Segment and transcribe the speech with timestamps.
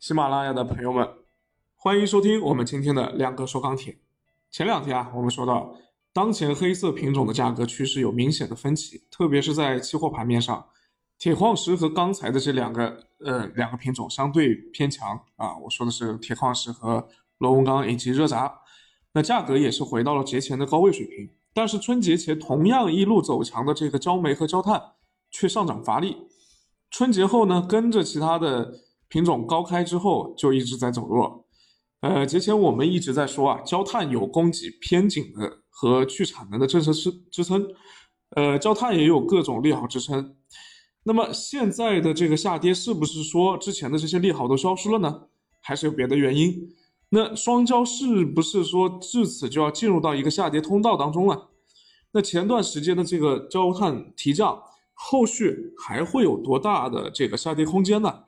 [0.00, 1.08] 喜马拉雅的朋友们，
[1.74, 3.98] 欢迎收听我们今天的亮哥说钢铁。
[4.48, 5.74] 前两天啊，我们说到，
[6.12, 10.64] 当前黑色品种的价格趋势有明显的分歧，特别是在期货盘面上，
[11.18, 15.58] 铁矿石和钢材的这两个呃两个品种相对偏强啊。
[15.58, 18.60] 我说的是铁矿石和螺纹钢以及热轧，
[19.14, 21.28] 那价格也是回到了节前的高位水平。
[21.52, 24.80] 但是春节前同样一路走强的这个焦煤和焦炭
[25.32, 26.16] 却上涨乏力，
[26.88, 28.78] 春节后呢，跟着其他的
[29.08, 31.46] 品种高开之后就一直在走弱。
[32.00, 37.66] 呃，节前我们一直在说啊，焦炭有供给偏紧的和去产能的政策支支撑，
[38.36, 40.36] 呃，焦炭也有各种利好支撑。
[41.02, 45.22] 那么现在的这个下跌是不是说之前的这些利好都消失了呢？
[45.60, 46.68] 还是有别的原因？
[47.08, 51.48] 那双焦是不是说至此就要进入到一个下跌通道当中了？
[52.12, 54.62] 那前段时间的这个焦炭提降，
[54.94, 58.24] 后续还会有多大的这个下跌空间呢？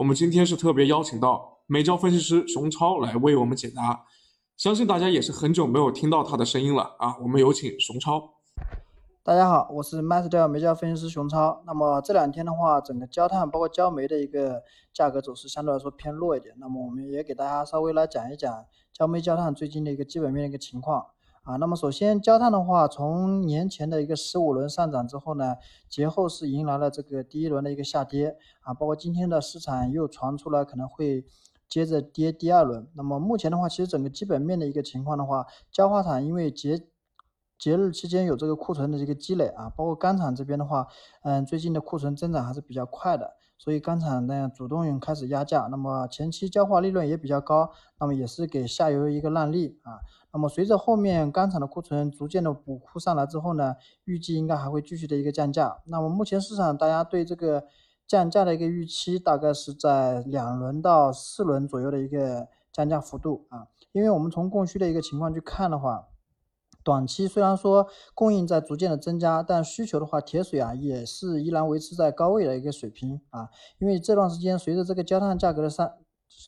[0.00, 4.06] 我们今天是特别邀请到煤焦分析师熊超来为我们解答，
[4.56, 7.18] 相信大家也是很久没有听到他的声音了啊！
[7.20, 8.32] 我们有请熊超。
[9.22, 11.62] 大家好，我是 Master 煤焦分析师熊超。
[11.66, 14.62] 那么这两天的话，整个焦炭包括焦煤的一个
[14.94, 16.54] 价格走势相对来说偏弱一点。
[16.58, 21.08] 那么我们也给大家稍微来讲一讲焦煤、焦炭最近的一个基本面的一个情况
[21.42, 21.56] 啊。
[21.56, 25.56] 那么首先焦炭的话，从年前的一个十五轮上涨之后呢，
[25.88, 28.74] 节后是迎来了这个第一轮的一个下跌啊。
[28.74, 31.24] 包括今天的市场又传出来可能会
[31.68, 32.88] 接着跌第二轮。
[32.94, 36.86] 那么目前的话，其实整个基本面的一个情况的话，焦化厂因为节
[37.58, 40.88] 节日期间有这个库存的这个积累啊，包括钢厂这边的话，
[41.22, 50.00] 嗯，最近的库存增长还是比较快的，所以钢厂呢主动开始压价，那么前期焦化利润也比较高，那么也是给下游一个让利啊。
[50.32, 55.82] 那么随着后面钢厂的库存逐渐的补库上来之后呢，预计应该还会继续的一个降价。
[55.86, 57.64] 那么目前市场大家对这个
[58.06, 66.06] 降价的一个预期大概是在两轮到四轮左右的一个降价幅度啊，因为我们从供需的一个情况去看的话。
[66.82, 73.50] 短期虽然说供应在逐渐的增加，但需求的话，铁水啊也是依然维持在高位的一个水平啊。
[73.78, 75.92] 因为这段时间随着这个焦炭价格的上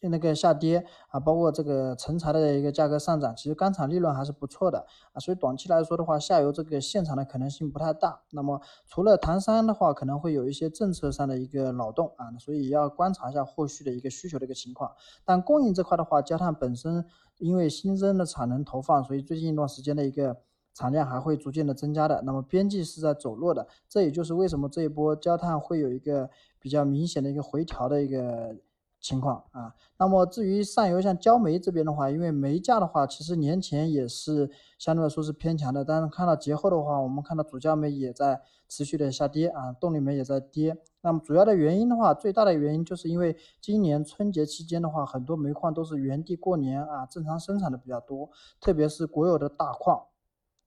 [0.00, 5.20] 那个下跌啊，包括这个成材的一个价格上涨，其实钢厂利润还是不错的啊。
[5.20, 8.20] 所以短期来说的话，下游这个现场的可能性不太大。
[8.30, 14.92] 那么除了唐山的话，可能会有一些政策上的一个扰动啊，所以要观察一下后续的一个需求的一个情况。
[15.24, 17.04] 但供应这块的话，焦炭本身。
[17.38, 20.38] 因为新增的产能投放，所以最近一段时间的一个
[20.74, 22.20] 产量还会逐渐的增加的。
[22.22, 26.28] 那么边际是在走弱的，这也就是为什么这一波焦炭会有一个
[26.58, 28.56] 比较明显的一个回调的一个
[29.00, 29.74] 情况啊。
[29.98, 40.76] 那么至于上游像焦煤这边的话，因为煤价的话，其实年前也是相对来说是偏强的，但是看到节后的话，我们看到主焦煤也在持续的下跌啊，动力煤也在跌。
[41.00, 50.06] 那么主要的原因的话，最大的原因就是因为今年春节期间的话，很多煤矿都是原地过年啊，正常生产的比较多，特别是国有的大矿，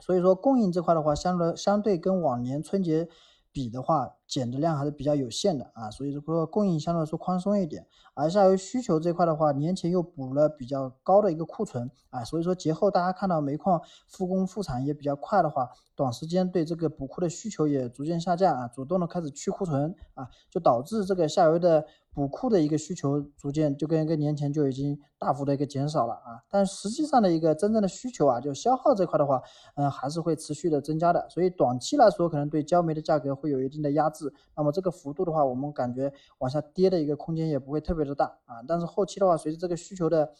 [0.00, 3.08] 所以说供应这块的话，相对相对跟往年春节。
[3.52, 21.86] 比的话，减的量还是比较有限的啊，所以说供应相对来说宽松一点，而下游需求这块的话，年前又补了比较高的一个库存啊，所以说节后大家看到煤矿复工复产也比较快的话，短时间对这个补库的需求也逐渐下降啊，主动的开始去库存啊，就导致这个下游的。
[22.14, 29.40] 补库的一个需求逐渐就跟跟年前就已经大幅的一个减少了啊，但实际上的一个真正的需求啊，就消耗这块的话，
[29.76, 40.30] 嗯，还是会持续的增加的，所以短期来说可能对焦煤的价格会有一定的压制，那么这个幅度的话，我们感觉往下跌的一个空间也不会特别的大啊，但是后期的话，随着这个需求的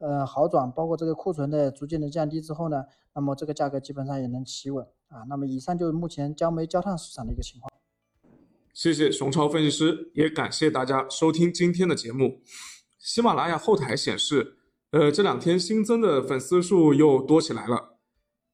[0.00, 7.72] 呃好转，包括这个库存的逐渐的降低之后呢，那么这个价格基本上也能企稳啊，那么以上就是目前焦煤焦炭市场的一个情况。
[8.72, 12.40] 谢谢熊超分析师，也感谢大家收听今天的节目。
[12.98, 14.56] 喜马拉雅后台显示，
[14.92, 17.98] 呃，这两天新增的粉丝数又多起来了。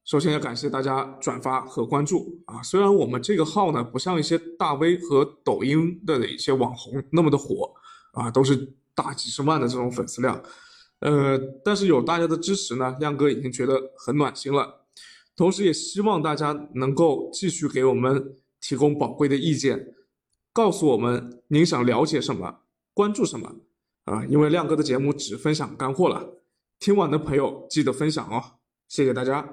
[0.03, 2.61] 首先要感谢大家转发和关注啊！
[2.61, 7.73] 虽然我们这个号呢，不像一些大 V 和抖音的一些网红那么的火
[8.11, 10.43] 啊，都是大几十万的这种粉丝量，
[10.99, 14.85] 呃，但是有大家的支持呢，亮哥已经觉得很暖心了。
[15.35, 19.95] 同时也希望大家能够继续给我们提供宝贵的意见。
[20.59, 22.63] 告诉我们您想了解什么，
[22.93, 23.49] 关注什么
[24.03, 24.25] 啊？
[24.25, 26.43] 因为亮哥的节目只分享干货了，
[26.79, 28.59] 听完的朋友记得分享哦，
[28.89, 29.49] 谢谢大家。